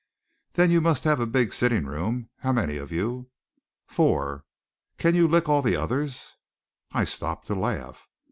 [0.53, 2.31] "Then you must have a big sitting room.
[2.39, 3.29] How many of you?"
[3.85, 4.45] "Four."
[4.97, 6.33] "Can you lick all the others?"
[6.91, 8.07] I stopped to laugh.